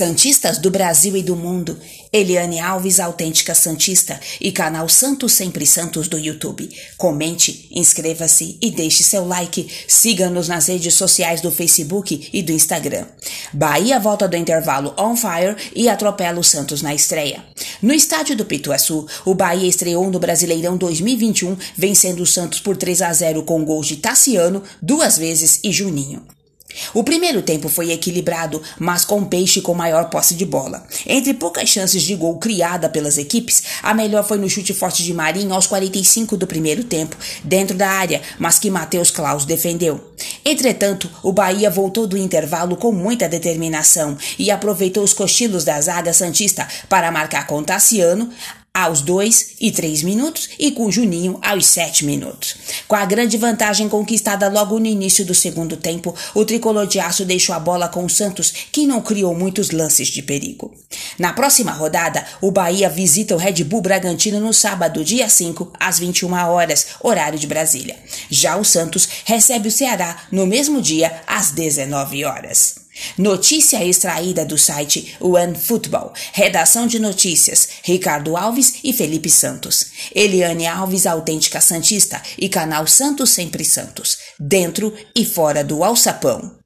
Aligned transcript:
Santistas 0.00 0.56
do 0.56 0.70
Brasil 0.70 1.14
e 1.14 1.22
do 1.22 1.36
mundo, 1.36 1.78
Eliane 2.10 2.58
Alves, 2.58 2.98
autêntica 2.98 3.54
Santista, 3.54 4.18
e 4.40 4.50
canal 4.50 4.88
Santos 4.88 5.34
Sempre 5.34 5.66
Santos 5.66 6.08
do 6.08 6.18
YouTube. 6.18 6.70
Comente, 6.96 7.68
inscreva-se 7.70 8.56
e 8.62 8.70
deixe 8.70 9.02
seu 9.02 9.26
like. 9.26 9.68
Siga-nos 9.86 10.48
nas 10.48 10.68
redes 10.68 10.94
sociais 10.94 11.42
do 11.42 11.50
Facebook 11.50 12.30
e 12.32 12.42
do 12.42 12.50
Instagram. 12.50 13.04
Bahia 13.52 14.00
volta 14.00 14.26
do 14.26 14.38
intervalo 14.38 14.94
on 14.96 15.14
fire 15.14 15.54
e 15.76 15.86
atropela 15.86 16.40
o 16.40 16.44
Santos 16.44 16.80
na 16.80 16.94
estreia. 16.94 17.44
No 17.82 17.92
estádio 17.92 18.34
do 18.34 18.46
Pituaçu, 18.46 19.06
o 19.26 19.34
Bahia 19.34 19.68
estreou 19.68 20.10
no 20.10 20.18
Brasileirão 20.18 20.78
2021, 20.78 21.58
vencendo 21.76 22.22
o 22.22 22.26
Santos 22.26 22.58
por 22.58 22.74
3 22.74 23.02
a 23.02 23.12
0 23.12 23.42
com 23.42 23.62
gols 23.66 23.86
de 23.86 23.98
Tassiano 23.98 24.62
duas 24.80 25.18
vezes 25.18 25.60
e 25.62 25.70
Juninho. 25.70 26.22
O 26.94 27.04
primeiro 27.04 27.42
tempo 27.42 27.68
foi 27.68 27.92
equilibrado, 27.92 28.62
mas 28.78 29.04
com 29.04 29.24
Peixe 29.24 29.60
com 29.60 29.74
maior 29.74 30.10
posse 30.10 30.34
de 30.34 30.44
bola. 30.44 30.86
Entre 31.06 31.34
poucas 31.34 31.68
chances 31.68 32.02
de 32.02 32.14
gol 32.14 32.38
criada 32.38 32.88
pelas 32.88 33.18
equipes, 33.18 33.62
a 33.82 33.94
melhor 33.94 34.26
foi 34.26 34.38
no 34.38 34.48
chute 34.48 34.74
forte 34.74 35.02
de 35.02 35.14
Marinho 35.14 35.54
aos 35.54 35.66
45 35.66 36.36
do 36.36 36.46
primeiro 36.46 36.84
tempo, 36.84 37.16
dentro 37.44 37.76
da 37.76 37.88
área, 37.88 38.20
mas 38.38 38.58
que 38.58 38.70
Matheus 38.70 39.10
Klaus 39.10 39.44
defendeu. 39.44 40.00
Entretanto, 40.44 41.10
o 41.22 41.32
Bahia 41.32 41.70
voltou 41.70 42.06
do 42.06 42.16
intervalo 42.16 42.76
com 42.76 42.92
muita 42.92 43.28
determinação 43.28 44.16
e 44.38 44.50
aproveitou 44.50 45.02
os 45.02 45.12
cochilos 45.12 45.64
da 45.64 45.80
zaga 45.80 46.12
Santista 46.12 46.66
para 46.88 47.10
marcar 47.10 47.46
com 47.46 47.62
Tassiano, 47.62 48.30
aos 48.84 49.02
2 49.02 49.56
e 49.60 49.70
3 49.70 50.02
minutos 50.02 50.50
e 50.58 50.70
com 50.70 50.90
Juninho 50.90 51.38
aos 51.42 51.66
7 51.66 52.04
minutos. 52.04 52.56
Com 52.88 52.96
a 52.96 53.04
grande 53.04 53.36
vantagem 53.36 53.88
conquistada 53.88 54.48
logo 54.48 54.78
no 54.78 54.86
início 54.86 55.24
do 55.24 55.34
segundo 55.34 55.76
tempo, 55.76 56.14
o 56.34 56.44
tricolor 56.44 56.86
de 56.86 56.98
aço 56.98 57.24
deixou 57.24 57.54
a 57.54 57.60
bola 57.60 57.88
com 57.88 58.04
o 58.04 58.10
Santos, 58.10 58.52
que 58.72 58.86
não 58.86 59.00
criou 59.00 59.34
muitos 59.34 59.70
lances 59.70 60.08
de 60.08 60.22
perigo. 60.22 60.72
Na 61.18 61.32
próxima 61.32 61.72
rodada, 61.72 62.24
o 62.40 62.50
Bahia 62.50 62.88
visita 62.88 63.34
o 63.34 63.38
Red 63.38 63.64
Bull 63.64 63.82
Bragantino 63.82 64.40
no 64.40 64.52
sábado, 64.52 65.04
dia 65.04 65.28
5, 65.28 65.72
às 65.78 65.98
21 65.98 66.32
horas, 66.50 66.86
horário 67.00 67.38
de 67.38 67.46
Brasília. 67.46 67.96
Já 68.30 68.56
o 68.56 68.64
Santos 68.64 69.08
recebe 69.24 69.68
o 69.68 69.72
Ceará 69.72 70.24
no 70.32 70.46
mesmo 70.46 70.80
dia, 70.80 71.22
às 71.26 71.50
19 71.50 72.24
horas. 72.24 72.89
Notícia 73.16 73.84
extraída 73.84 74.44
do 74.44 74.58
site 74.58 75.16
One 75.20 75.56
Football. 75.56 76.12
Redação 76.32 76.86
de 76.86 76.98
notícias: 76.98 77.68
Ricardo 77.82 78.36
Alves 78.36 78.80
e 78.84 78.92
Felipe 78.92 79.30
Santos. 79.30 79.86
Eliane 80.14 80.66
Alves, 80.66 81.06
autêntica 81.06 81.60
Santista, 81.60 82.20
e 82.38 82.48
canal 82.48 82.86
Santos 82.86 83.30
Sempre 83.30 83.64
Santos. 83.64 84.18
Dentro 84.38 84.94
e 85.16 85.24
fora 85.24 85.64
do 85.64 85.82
alçapão. 85.82 86.59